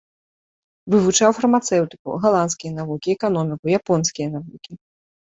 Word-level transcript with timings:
Вывучаў 0.93 1.35
фармацэўтыку, 1.41 2.17
галандскія 2.25 2.71
навукі, 2.81 3.07
эканоміку, 3.19 3.65
японскія 3.85 4.27
навукі. 4.37 4.71